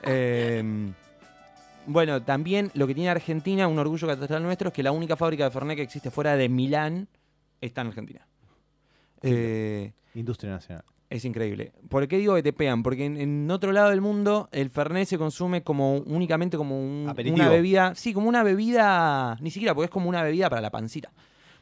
Bueno, 1.86 2.22
también 2.22 2.70
lo 2.74 2.86
que 2.86 2.94
tiene 2.94 3.10
Argentina, 3.10 3.66
un 3.66 3.78
orgullo 3.78 4.06
catastral 4.06 4.42
nuestro, 4.42 4.68
es 4.68 4.74
que 4.74 4.82
la 4.82 4.92
única 4.92 5.16
fábrica 5.16 5.44
de 5.44 5.50
Fernet 5.50 5.76
que 5.76 5.82
existe 5.82 6.10
fuera 6.10 6.36
de 6.36 6.48
Milán 6.48 7.08
está 7.60 7.80
en 7.80 7.86
Argentina. 7.88 8.26
Eh, 9.22 9.92
Industria 10.14 10.52
nacional. 10.52 10.84
Es 11.10 11.24
increíble. 11.26 11.72
¿Por 11.90 12.08
qué 12.08 12.16
digo 12.18 12.34
que 12.34 12.42
te 12.42 12.52
pegan? 12.54 12.82
Porque 12.82 13.04
en, 13.04 13.18
en 13.18 13.50
otro 13.50 13.72
lado 13.72 13.90
del 13.90 14.00
mundo 14.00 14.48
el 14.52 14.70
Fernet 14.70 15.06
se 15.06 15.18
consume 15.18 15.62
como 15.62 15.96
únicamente 15.98 16.56
como 16.56 16.80
un- 16.80 17.06
una 17.34 17.48
bebida. 17.50 17.94
Sí, 17.94 18.14
como 18.14 18.28
una 18.28 18.42
bebida. 18.42 19.36
Ni 19.40 19.50
siquiera, 19.50 19.74
porque 19.74 19.86
es 19.86 19.90
como 19.90 20.08
una 20.08 20.22
bebida 20.22 20.48
para 20.48 20.62
la 20.62 20.70
pancita. 20.70 21.12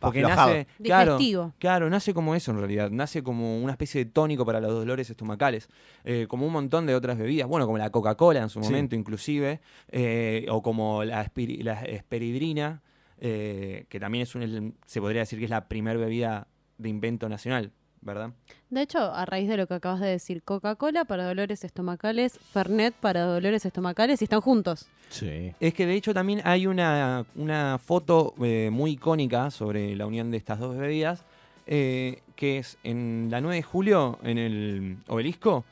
Porque 0.00 0.22
nace. 0.22 0.66
Claro, 0.82 1.18
Digestivo. 1.18 1.54
claro, 1.58 1.88
nace 1.90 2.12
como 2.14 2.34
eso 2.34 2.50
en 2.50 2.58
realidad. 2.58 2.90
Nace 2.90 3.22
como 3.22 3.60
una 3.62 3.72
especie 3.72 4.04
de 4.04 4.10
tónico 4.10 4.44
para 4.46 4.60
los 4.60 4.72
dolores 4.72 5.08
estomacales. 5.10 5.68
eh, 6.04 6.26
como 6.28 6.46
un 6.46 6.52
montón 6.52 6.86
de 6.86 6.94
otras 6.94 7.18
bebidas. 7.18 7.46
Bueno, 7.46 7.66
como 7.66 7.76
la 7.78 7.90
Coca-Cola 7.90 8.40
en 8.40 8.48
su 8.48 8.60
Sí. 8.62 8.66
momento, 8.68 8.96
inclusive. 8.96 9.60
eh, 9.88 10.46
o 10.50 10.62
como 10.62 11.04
la, 11.04 11.24
espiri- 11.24 11.62
la 11.62 11.82
esperidrina. 11.82 12.82
eh, 13.22 13.84
que 13.90 14.00
también 14.00 14.22
es 14.22 14.34
un, 14.34 14.42
el- 14.42 14.72
se 14.86 14.98
podría 14.98 15.20
decir 15.20 15.38
que 15.38 15.44
es 15.44 15.50
la 15.50 15.68
primer 15.68 15.98
bebida 15.98 16.48
de 16.78 16.88
invento 16.88 17.28
nacional, 17.28 17.70
¿verdad? 18.02 18.30
De 18.70 18.82
hecho, 18.82 18.98
a 19.12 19.24
raíz 19.26 19.48
de 19.48 19.56
lo 19.56 19.66
que 19.66 19.74
acabas 19.74 20.00
de 20.00 20.08
decir, 20.08 20.42
Coca-Cola 20.42 21.04
para 21.04 21.26
dolores 21.26 21.64
estomacales, 21.64 22.38
Fernet 22.52 22.94
para 22.94 23.22
dolores 23.22 23.64
estomacales 23.66 24.20
y 24.20 24.24
están 24.24 24.40
juntos. 24.40 24.88
Sí. 25.08 25.52
Es 25.60 25.74
que 25.74 25.86
de 25.86 25.94
hecho 25.94 26.14
también 26.14 26.40
hay 26.44 26.66
una, 26.66 27.24
una 27.34 27.78
foto 27.78 28.34
eh, 28.42 28.70
muy 28.72 28.92
icónica 28.92 29.50
sobre 29.50 29.96
la 29.96 30.06
unión 30.06 30.30
de 30.30 30.36
estas 30.36 30.58
dos 30.60 30.76
bebidas, 30.76 31.24
eh, 31.66 32.22
que 32.36 32.58
es 32.58 32.78
en 32.84 33.28
la 33.30 33.40
9 33.40 33.56
de 33.56 33.62
julio, 33.62 34.18
en 34.22 34.38
el 34.38 34.96
obelisco. 35.08 35.64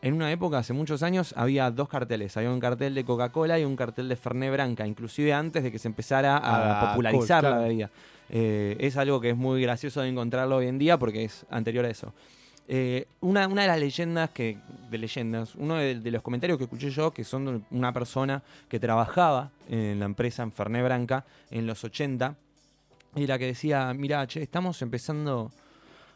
En 0.00 0.14
una 0.14 0.30
época, 0.30 0.58
hace 0.58 0.72
muchos 0.72 1.02
años, 1.02 1.34
había 1.36 1.70
dos 1.72 1.88
carteles. 1.88 2.36
Había 2.36 2.52
un 2.52 2.60
cartel 2.60 2.94
de 2.94 3.04
Coca-Cola 3.04 3.58
y 3.58 3.64
un 3.64 3.74
cartel 3.74 4.08
de 4.08 4.14
Fernet 4.14 4.52
Branca, 4.52 4.86
inclusive 4.86 5.32
antes 5.32 5.62
de 5.64 5.72
que 5.72 5.78
se 5.80 5.88
empezara 5.88 6.36
a 6.36 6.80
Ah, 6.82 6.90
popularizar 6.90 7.42
cool, 7.42 7.50
la 7.50 7.58
bebida. 7.58 7.90
Eh, 8.30 8.76
es 8.80 8.96
algo 8.96 9.20
que 9.20 9.30
es 9.30 9.36
muy 9.36 9.62
gracioso 9.62 10.00
de 10.00 10.08
encontrarlo 10.08 10.56
hoy 10.56 10.66
en 10.66 10.78
día 10.78 10.98
porque 10.98 11.24
es 11.24 11.46
anterior 11.50 11.84
a 11.84 11.90
eso. 11.90 12.12
Eh, 12.70 13.06
una, 13.20 13.48
una 13.48 13.62
de 13.62 13.68
las 13.68 13.80
leyendas 13.80 14.30
que. 14.30 14.58
de 14.90 14.98
leyendas, 14.98 15.54
uno 15.54 15.76
de, 15.76 16.00
de 16.00 16.10
los 16.10 16.22
comentarios 16.22 16.58
que 16.58 16.64
escuché 16.64 16.90
yo, 16.90 17.12
que 17.12 17.24
son 17.24 17.44
de 17.46 17.60
una 17.70 17.92
persona 17.92 18.42
que 18.68 18.78
trabajaba 18.78 19.50
en 19.68 19.98
la 19.98 20.04
empresa 20.04 20.42
en 20.42 20.52
Fernet 20.52 20.84
Branca 20.84 21.24
en 21.50 21.66
los 21.66 21.82
80, 21.82 22.36
era 23.16 23.38
que 23.38 23.46
decía, 23.46 23.92
mira, 23.94 24.26
che, 24.26 24.42
estamos 24.42 24.80
empezando 24.82 25.50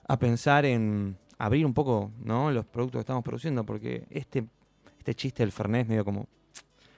a 0.06 0.18
pensar 0.18 0.66
en 0.66 1.16
abrir 1.38 1.64
un 1.64 1.72
poco 1.72 2.10
¿no? 2.22 2.50
los 2.50 2.66
productos 2.66 2.98
que 2.98 3.02
estamos 3.02 3.24
produciendo, 3.24 3.64
porque 3.64 4.04
este, 4.10 4.44
este 4.98 5.14
chiste 5.14 5.42
del 5.42 5.52
Fernet 5.52 5.82
es 5.82 5.88
medio 5.88 6.04
como 6.04 6.26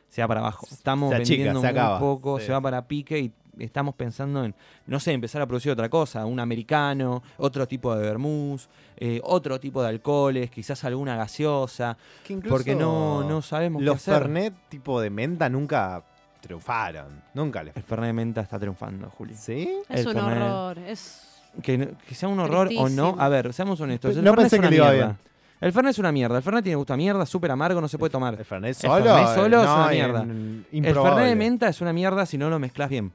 se 0.08 0.20
va 0.20 0.28
para 0.28 0.40
abajo. 0.40 0.66
Estamos 0.70 1.10
Se 1.10 1.16
achica, 1.16 1.44
vendiendo 1.44 1.60
se 1.60 1.72
muy 1.72 1.98
poco, 1.98 2.38
sí. 2.38 2.46
se 2.46 2.52
va 2.52 2.60
para 2.60 2.86
pique 2.86 3.18
y 3.18 3.32
estamos 3.58 3.94
pensando 3.94 4.44
en, 4.44 4.54
no 4.86 5.00
sé, 5.00 5.12
empezar 5.12 5.42
a 5.42 5.46
producir 5.46 5.72
otra 5.72 5.88
cosa, 5.88 6.24
un 6.26 6.40
americano, 6.40 7.22
otro 7.38 7.66
tipo 7.68 7.94
de 7.94 8.02
vermouth, 8.02 8.62
eh, 8.96 9.20
otro 9.24 9.58
tipo 9.60 9.82
de 9.82 9.88
alcoholes, 9.88 10.50
quizás 10.50 10.82
alguna 10.84 11.16
gaseosa, 11.16 11.96
Que 12.24 12.32
incluso 12.34 12.54
porque 12.54 12.74
no, 12.74 13.24
no 13.28 13.42
sabemos 13.42 13.80
qué 13.80 13.84
Los 13.86 13.96
hacer. 13.96 14.14
Fernet 14.22 14.54
tipo 14.68 15.00
de 15.00 15.10
menta 15.10 15.48
nunca 15.48 16.02
triunfaron. 16.40 17.22
Nunca 17.34 17.62
les. 17.62 17.76
El 17.76 17.82
Fernet 17.82 18.08
de 18.08 18.12
menta 18.12 18.40
está 18.42 18.58
triunfando, 18.58 19.08
Juli. 19.10 19.34
¿Sí? 19.34 19.68
Es 19.88 20.00
El 20.00 20.08
un 20.08 20.12
Fernet. 20.14 20.42
horror. 20.42 20.78
Es 20.78 21.40
Que, 21.62 21.94
sea 22.12 22.28
un 22.28 22.38
horror 22.40 22.68
o 22.76 22.88
no. 22.88 23.16
A 23.18 23.28
ver, 23.28 23.52
seamos 23.52 23.80
honestos. 23.80 24.16
El 24.16 24.24
No 24.24 24.34
pensé 24.34 24.56
es 24.56 24.60
una 24.60 24.68
que 24.68 24.70
le 24.70 24.76
iba 24.76 24.90
mierda. 24.90 25.06
bien. 25.06 25.18
El 25.60 25.72
Fernet 25.72 25.90
es 25.92 25.98
una 25.98 26.12
mierda. 26.12 26.36
El 26.36 26.42
Fernet 26.42 26.62
tiene 26.64 26.76
gusto 26.76 26.92
a 26.92 26.96
mierda, 26.98 27.24
súper 27.24 27.50
amargo, 27.50 27.80
no 27.80 27.88
se 27.88 27.96
puede 27.96 28.10
tomar. 28.10 28.34
¿El 28.34 28.44
Fernet 28.44 28.70
El 28.70 28.74
solo? 28.74 29.04
Fernet 29.04 29.34
solo 29.34 29.60
es 29.60 29.66
no, 29.66 29.74
una 29.76 29.88
mierda. 29.88 30.22
El. 30.22 30.94
Fernet 30.94 31.24
de 31.28 31.36
menta 31.36 31.68
es 31.68 31.80
una 31.80 31.92
mierda 31.94 32.26
si 32.26 32.36
no 32.36 32.50
lo 32.50 32.58
mezclas 32.58 32.90
bien. 32.90 33.12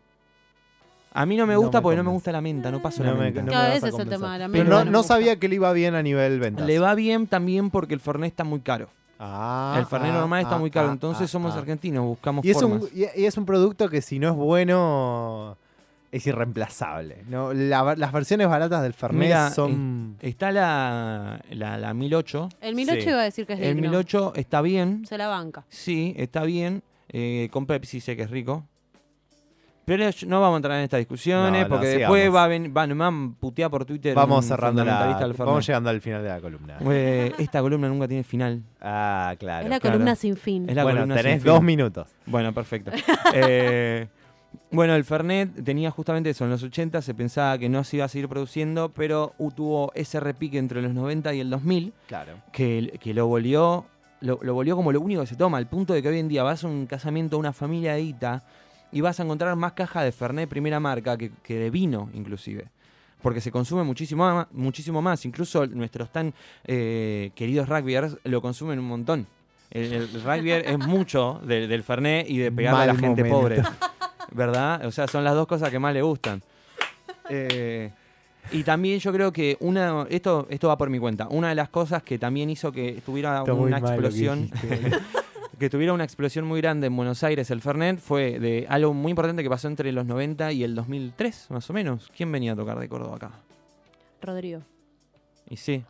A 1.11 1.25
mí 1.25 1.35
no 1.37 1.47
me 1.47 1.53
No 1.55 1.61
gusta 1.61 1.79
me 1.79 1.81
porque 1.83 1.97
no 1.97 2.03
me 2.03 2.11
gusta 2.11 2.31
la 2.31 2.39
menta, 2.41 2.71
no 2.71 2.81
paso 2.81 3.03
No 3.03 3.11
la 3.11 3.15
me- 3.17 3.31
menta. 3.31 3.41
no 3.41 3.63
ese 3.63 3.89
es 3.89 3.97
el 3.99 4.09
tema, 4.09 4.37
la 4.37 4.47
Pero 4.47 4.63
menta 4.63 4.85
no, 4.85 4.91
no 4.91 5.03
sabía 5.03 5.37
que 5.37 5.47
le 5.49 5.55
iba 5.55 5.71
bien 5.73 5.95
a 5.95 6.03
nivel 6.03 6.39
ventas. 6.39 6.65
Le 6.67 6.77
va 6.79 6.93
bien 6.95 7.25
también 7.27 7.69
porque 7.71 7.93
el 7.95 7.99
Fernet 7.99 8.31
está 8.31 8.43
muy 8.43 8.59
caro. 8.59 8.89
Ah, 9.21 9.75
el 9.79 9.85
Fernet 9.85 10.11
ah, 10.11 10.19
normal 10.19 10.41
está 10.43 10.55
ah, 10.55 10.59
muy 10.59 10.71
caro, 10.71 10.89
ah, 10.89 10.93
entonces 10.93 11.23
ah, 11.25 11.27
somos 11.27 11.53
ah. 11.55 11.59
argentinos, 11.59 12.05
buscamos 12.05 12.45
Y 12.45 12.51
es, 12.51 12.57
formas. 12.59 12.83
un, 12.83 12.89
y, 12.95 13.03
es 13.25 13.37
un 13.37 13.45
producto 13.45 13.89
que 13.89 14.01
si 14.01 14.17
no 14.19 14.29
es 14.29 14.35
bueno 14.35 15.57
es 16.11 16.25
irreemplazable. 16.25 17.23
¿no? 17.27 17.53
La- 17.53 17.95
las 17.97 18.11
versiones 18.13 18.47
baratas 18.47 18.81
del 18.81 18.93
Fernet 18.93 19.19
Mira, 19.19 19.49
son... 19.51 20.15
Está 20.21 20.51
la, 20.51 21.41
la, 21.51 21.77
la 21.77 21.93
1008. 21.93 22.49
el 22.61 22.75
1008 22.75 23.01
Sí. 23.03 23.09
iba 23.09 23.19
a 23.19 23.23
decir 23.23 23.45
que 23.45 23.53
es 23.53 23.59
El 23.59 23.75
digno. 23.75 23.89
1008 23.89 24.33
está 24.35 24.61
bien, 24.61 25.05
Se 25.05 25.17
la 25.17 25.27
banca. 25.27 25.65
sí, 25.69 26.13
está 26.17 26.43
bien. 26.43 26.81
eh, 27.09 27.49
con 27.51 27.65
Pepsi 27.65 27.99
sé 28.01 28.15
que 28.15 28.23
es 28.23 28.29
rico. 28.31 28.63
Pero 29.89 30.07
no 30.27 30.39
vamos 30.39 30.53
a 30.53 30.57
entrar 30.57 30.77
en 30.77 30.83
estas 30.83 30.99
discusiones 30.99 31.51
No, 31.51 31.59
no, 31.63 31.67
porque 31.67 31.87
después 31.87 32.31
va 32.31 32.43
a 32.43 32.47
venir, 32.47 32.69
van, 32.71 32.89
me 32.89 32.95
van 32.95 33.31
a 33.35 33.39
putear 33.41 33.71
por 33.71 33.85
Twitter. 33.85 34.13
vamos 34.13 34.45
cerrando 34.45 34.85
la... 34.85 34.91
fundamentalista 34.91 35.25
del 35.25 35.33
Fernet. 35.33 35.47
Vamos 35.47 35.65
llegando 35.65 35.89
al 35.89 36.01
final 36.01 36.21
de 36.21 36.29
la 36.29 36.39
columna. 36.39 36.77
Eh, 36.91 37.33
esta 37.39 37.59
columna 37.61 37.89
nunca 37.89 38.07
tiene 38.07 38.23
final. 38.23 38.61
Ah, 38.79 39.35
claro. 39.39 39.63
es 39.63 39.69
la 39.71 39.79
claro. 39.79 39.93
columna 39.95 40.15
sin 40.15 40.37
fin. 40.37 40.69
Es 40.69 40.75
la 40.75 40.83
bueno, 40.83 40.99
columna 40.99 41.15
tenés 41.15 41.33
sin 41.33 41.41
fin. 41.41 41.51
dos 41.51 41.63
minutos. 41.63 42.07
Bueno, 42.27 42.53
perfecto. 42.53 42.91
Eh, 43.33 44.07
bueno, 44.71 44.95
el 44.95 45.03
Fernet 45.03 45.63
tenía 45.63 45.91
justamente 45.91 46.29
eso. 46.31 46.43
En 46.43 46.51
los 46.51 46.61
80 46.63 47.01
se 47.01 47.13
pensaba 47.13 47.57
que 47.57 47.69
no 47.69 47.83
se 47.83 47.97
iba 47.97 48.05
a 48.05 48.07
seguir 48.07 48.27
produciendo, 48.29 48.89
pero 48.89 49.33
tuvo 49.55 49.91
ese 49.95 50.19
repique 50.19 50.57
entre 50.57 50.81
los 50.81 50.93
90 50.93 51.33
y 51.33 51.39
el 51.39 51.49
2000 51.49 51.93
Claro. 52.07 52.33
que, 52.51 52.99
que 52.99 53.13
lo 53.13 53.27
volvió 53.27 53.85
lo, 54.21 54.39
lo 54.41 54.53
volvió 54.53 54.75
como 54.75 54.91
lo 54.91 55.01
único 55.01 55.21
que 55.21 55.27
se 55.27 55.35
toma, 55.35 55.57
al 55.57 55.67
punto 55.67 55.93
de 55.93 56.01
que 56.01 56.09
hoy 56.09 56.19
en 56.19 56.27
día 56.27 56.43
vas 56.43 56.63
a 56.63 56.67
un 56.67 56.85
casamiento 56.87 57.35
a 57.37 57.39
una 57.39 57.53
familia 57.53 57.93
de 57.93 58.01
Ita 58.01 58.43
y 58.91 59.01
vas 59.01 59.19
a 59.19 59.23
encontrar 59.23 59.55
más 59.55 59.73
cajas 59.73 60.03
de 60.03 60.11
Fernet 60.11 60.49
primera 60.49 60.79
marca 60.79 61.17
que, 61.17 61.31
que 61.43 61.55
de 61.55 61.69
vino, 61.69 62.09
inclusive. 62.13 62.65
Porque 63.21 63.41
se 63.41 63.51
consume 63.51 63.83
muchísimo, 63.83 64.47
muchísimo 64.51 65.01
más. 65.01 65.25
Incluso 65.25 65.67
nuestros 65.67 66.09
tan 66.11 66.33
eh, 66.65 67.31
queridos 67.35 67.67
rugbyers 67.67 68.17
lo 68.23 68.41
consumen 68.41 68.79
un 68.79 68.85
montón. 68.87 69.27
El, 69.71 69.91
el 69.93 70.23
rugby 70.23 70.51
es 70.51 70.79
mucho 70.79 71.39
de- 71.43 71.67
del 71.67 71.83
Fernet 71.83 72.29
y 72.29 72.37
de 72.37 72.51
pegarle 72.51 72.83
a 72.83 72.85
la 72.87 72.95
gente 72.95 73.23
momento. 73.23 73.61
pobre. 73.61 73.61
¿Verdad? 74.31 74.85
O 74.85 74.91
sea, 74.91 75.07
son 75.07 75.23
las 75.23 75.33
dos 75.35 75.47
cosas 75.47 75.69
que 75.69 75.79
más 75.79 75.93
le 75.93 76.01
gustan. 76.01 76.41
Eh, 77.29 77.91
y 78.51 78.63
también 78.63 78.99
yo 78.99 79.11
creo 79.13 79.31
que 79.31 79.57
una 79.59 80.07
esto 80.09 80.47
esto 80.49 80.67
va 80.69 80.77
por 80.77 80.89
mi 80.89 80.97
cuenta. 80.97 81.27
Una 81.29 81.49
de 81.49 81.55
las 81.55 81.69
cosas 81.69 82.01
que 82.01 82.17
también 82.17 82.49
hizo 82.49 82.71
que 82.71 83.01
tuviera 83.05 83.39
Está 83.39 83.53
una 83.53 83.77
explosión 83.77 84.49
que 85.59 85.69
tuviera 85.69 85.93
una 85.93 86.03
explosión 86.05 86.45
muy 86.45 86.61
grande 86.61 86.87
en 86.87 86.95
Buenos 86.95 87.23
Aires 87.23 87.51
el 87.51 87.61
Fernet 87.61 87.99
fue 87.99 88.39
de 88.39 88.65
algo 88.69 88.93
muy 88.93 89.09
importante 89.11 89.43
que 89.43 89.49
pasó 89.49 89.67
entre 89.67 89.91
los 89.91 90.05
90 90.05 90.51
y 90.53 90.63
el 90.63 90.73
2003, 90.75 91.47
más 91.49 91.69
o 91.69 91.73
menos. 91.73 92.09
¿Quién 92.15 92.31
venía 92.31 92.53
a 92.53 92.55
tocar 92.55 92.79
de 92.79 92.87
Córdoba 92.89 93.17
acá? 93.17 93.31
Rodrigo. 94.21 94.61
Y 95.49 95.57
sí. 95.57 95.83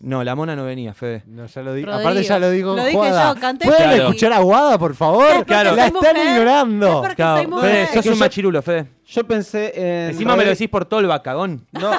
No, 0.00 0.22
la 0.24 0.34
mona 0.34 0.54
no 0.56 0.64
venía, 0.64 0.92
Fede. 0.92 1.22
No, 1.26 1.46
ya 1.46 1.62
lo 1.62 1.72
di- 1.72 1.82
Rodrigo. 1.84 2.00
Aparte 2.00 2.22
ya 2.24 2.38
lo 2.38 2.50
digo 2.50 2.74
Lo 2.76 2.84
dije 2.84 2.96
Guada. 2.96 3.32
yo, 3.34 3.40
canté 3.40 3.64
¿Pueden 3.66 3.82
Claro. 3.84 4.02
escuchar 4.02 4.32
a 4.32 4.38
Guada, 4.40 4.78
por 4.78 4.94
favor? 4.94 5.26
Es 5.36 5.44
Claro. 5.44 5.74
La 5.76 5.86
están 5.86 5.94
mujer. 6.14 6.16
ignorando. 6.16 7.06
Es 7.06 7.14
Claro, 7.14 7.36
soy 7.38 7.46
mujer. 7.46 7.70
Fede, 7.70 7.82
Es 7.84 7.90
sos 7.90 8.02
que 8.02 8.08
un 8.10 8.14
yo- 8.16 8.20
machirulo, 8.20 8.62
Fede. 8.62 8.86
Yo 9.06 9.26
pensé 9.26 9.72
en. 9.74 10.10
Encima 10.10 10.36
me 10.36 10.44
lo 10.44 10.50
decís 10.50 10.68
por 10.68 10.84
Tolva, 10.84 11.22
cagón. 11.22 11.66
No, 11.72 11.90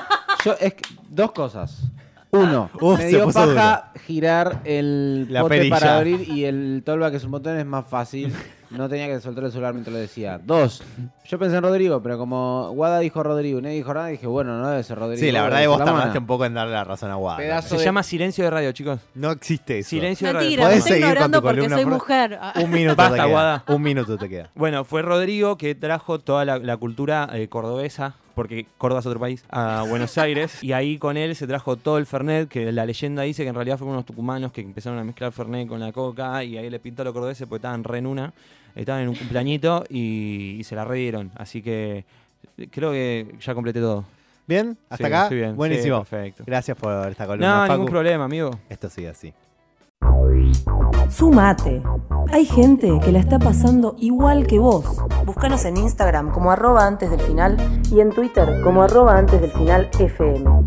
yo 0.43 0.55
es 0.59 0.74
que- 0.75 0.83
dos 1.09 1.31
cosas. 1.31 1.81
Uno, 2.36 2.70
Uf, 2.82 2.98
me 3.00 3.06
dio 3.08 3.30
paja 3.32 3.92
girar 4.06 4.62
el 4.65 5.27
La 5.32 5.42
pote 5.42 5.56
perilla. 5.58 5.75
para 5.80 5.98
abrir 5.98 6.30
y 6.30 6.46
el 6.46 6.84
tolva 6.86 7.10
que 7.12 7.18
es 7.18 7.24
un 7.24 7.32
botón 7.32 7.58
es 7.58 7.65
más 7.65 7.86
fácil. 7.88 8.34
No 8.72 8.89
tenía 8.89 9.08
que 9.08 9.22
soltar 9.22 9.44
el 9.46 9.51
celular 9.51 9.74
mientras 9.74 9.94
lo 9.94 10.00
decía. 10.00 10.39
Dos, 10.44 10.84
yo 11.25 11.38
pensé 11.39 11.56
en 11.58 11.63
Rodrigo, 11.63 12.01
pero 12.01 12.18
como 12.18 12.72
Guada 12.72 13.00
dijo 13.00 13.22
Rodrigo 13.24 13.60
y 13.60 13.62
nadie 13.62 13.75
dijo 13.77 13.94
nada, 13.94 14.08
dije, 14.08 14.25
bueno, 14.27 14.58
no 14.60 14.68
debe 14.70 14.84
ser 14.84 14.98
Rodrigo. 14.98 15.20
Sí, 15.20 15.32
la 15.32 15.44
verdad 15.44 15.58
debe 15.60 15.72
que 15.72 15.77
vos 15.77 15.86
tardaste 15.86 16.18
un 16.18 16.25
poco 16.25 16.46
en 16.46 16.56
darle 16.56 16.74
la 16.74 16.84
razón 16.84 17.12
a 17.12 17.15
Guada. 17.15 17.38
Pedazo 17.38 17.70
Se 17.70 17.77
de- 17.77 17.84
llama 17.86 18.04
silencio 18.04 18.44
de 18.44 18.50
radio, 18.50 18.72
chicos. 18.74 19.00
No 19.13 19.32
existe 19.32 19.80
eso. 19.80 19.92
Silencio 19.92 20.27
de 20.27 20.34
Mentira, 20.34 20.63
radio. 20.63 20.63
me 20.63 20.65
Podés 20.65 20.77
estoy 20.80 20.92
seguir 20.94 21.04
con 21.06 21.10
ignorando 21.12 21.38
tu 21.38 21.44
porque 21.44 21.56
columna, 21.58 21.75
soy 21.77 21.84
por- 21.86 21.94
mujer. 21.94 22.39
Ah, 22.42 22.54
Un 22.62 22.72
minuto 22.72 22.96
Basta, 22.98 23.12
te 23.13 23.18
queda. 23.22 23.27
Guada. 23.32 23.63
Un 23.68 23.82
minuto 23.82 24.18
te 24.18 24.30
queda. 24.30 24.50
Bueno, 24.56 24.84
fue 24.84 25.01
Rodrigo 25.04 25.58
que 25.58 25.75
trajo 25.75 26.20
toda 26.20 26.44
la, 26.44 26.58
la 26.58 26.75
cultura 26.75 27.30
eh, 27.34 27.48
cordobesa, 27.48 28.15
porque 28.36 28.68
Córdoba 28.77 29.00
es 29.00 29.06
otro 29.08 29.20
país, 29.20 29.44
a 29.50 29.84
Buenos 29.89 30.18
Aires. 30.20 30.63
y 30.63 30.74
ahí 30.74 30.98
con 30.98 31.18
él 31.18 31.36
se 31.36 31.48
trajo 31.48 31.77
todo 31.77 31.98
el 31.98 32.06
Fernet, 32.06 32.48
que 32.50 32.72
la 32.72 32.86
leyenda 32.86 33.24
dice 33.24 33.44
que 33.44 33.50
en 33.50 33.56
realidad 33.56 33.77
fueron 33.77 33.94
unos 33.96 34.06
tucumanos 34.06 34.51
que 34.51 34.62
empezaron 34.62 35.00
a 35.00 35.04
mezclar 35.04 35.32
Fernet 35.32 35.68
con 35.68 35.80
la 35.80 35.92
coca. 35.92 36.44
Y 36.44 36.58
ahí 36.58 36.70
le 36.70 36.80
pintó 36.80 37.01
a 37.01 37.06
los 37.06 37.13
cordobeses 37.13 37.48
porque 37.48 37.60
estaban 37.60 37.84
re 37.84 37.98
en 38.00 38.06
una. 38.08 38.34
Estaban 38.75 39.04
en 39.04 39.10
un 39.10 39.15
cumpleañito 39.15 39.86
y, 39.89 40.58
y 40.60 40.63
se 40.65 40.75
la 40.75 40.84
redieron. 40.86 41.32
Así 41.36 41.62
que 41.62 42.04
creo 42.72 42.92
que 42.92 43.36
ya 43.39 43.54
completé 43.54 43.80
todo. 43.80 44.06
¿Bien? 44.48 44.77
¿Hasta 44.89 44.98
Sí, 45.08 45.13
acá? 45.13 45.24
estoy 45.24 45.38
bien. 45.39 45.56
Buenísimo. 45.56 46.04
Sí, 46.04 46.10
perfecto. 46.12 46.44
Gracias 46.46 46.77
por 46.77 47.10
esta 47.10 47.25
columna, 47.25 47.62
No, 47.62 47.62
Facu. 47.62 47.74
ningún 47.74 47.89
problema, 47.89 48.25
amigo. 48.25 48.51
Esto 48.70 48.89
sigue 48.89 49.10
así. 49.10 49.34
Sumate. 51.09 51.81
Hay 52.31 52.45
gente 52.45 53.00
que 53.03 53.12
la 53.12 53.19
está 53.19 53.39
pasando 53.39 53.95
igual 54.00 54.47
que 54.47 54.59
vos. 54.59 54.85
Búscanos 55.25 55.63
en 55.65 55.77
Instagram 55.77 56.31
como 56.31 56.51
arroba 56.51 56.85
antes 56.85 57.09
del 57.09 57.21
final 57.21 57.57
y 57.91 58.00
en 58.00 58.12
Twitter 58.12 58.62
como 58.63 58.83
arroba 58.83 59.17
antes 59.17 59.41
del 59.41 59.51
final 59.51 59.89
FM. 59.97 60.65